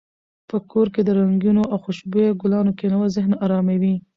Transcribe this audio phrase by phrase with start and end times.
[0.49, 3.95] په کور کې د رنګینو او خوشبویه ګلانو کښېنول ذهن اراموي.